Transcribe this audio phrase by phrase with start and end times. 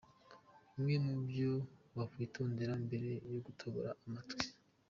[0.75, 1.51] Bimwe mu byo
[1.97, 4.45] wakwitondera mbere yo gutobora amatwi.